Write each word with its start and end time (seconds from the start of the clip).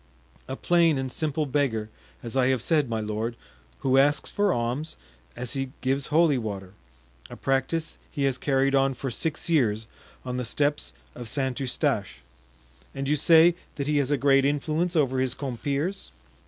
"A 0.47 0.55
plain 0.55 0.97
and 0.97 1.11
simple 1.11 1.45
beggar, 1.45 1.91
as 2.23 2.35
I 2.35 2.47
have 2.47 2.63
said, 2.63 2.89
my 2.89 2.99
lord, 3.01 3.35
who 3.81 3.99
asks 3.99 4.31
for 4.31 4.51
alms, 4.51 4.97
as 5.35 5.53
he 5.53 5.73
gives 5.81 6.07
holy 6.07 6.39
water; 6.39 6.73
a 7.29 7.37
practice 7.37 7.99
he 8.09 8.23
has 8.23 8.39
carried 8.39 8.73
on 8.73 8.95
for 8.95 9.11
six 9.11 9.47
years 9.47 9.85
on 10.25 10.37
the 10.37 10.43
steps 10.43 10.91
of 11.13 11.29
St. 11.29 11.59
Eustache." 11.59 12.21
"And 12.95 13.07
you 13.07 13.15
say 13.15 13.53
that 13.75 13.85
he 13.85 13.97
has 13.97 14.09
a 14.09 14.17
great 14.17 14.43
influence 14.43 14.95
over 14.95 15.19
his 15.19 15.35
compeers?" 15.35 16.09